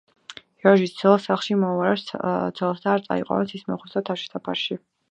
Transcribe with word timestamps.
ჟორჟი 0.63 0.87
ცდილობს, 0.93 1.27
სახლში 1.31 1.59
მოუაროს 1.65 2.07
ცოლს 2.15 2.83
და 2.87 2.97
არ 2.97 3.07
წაიყვანოს 3.11 3.57
ის 3.61 3.71
მოხუცთა 3.71 4.07
თავშესაფარში. 4.11 4.83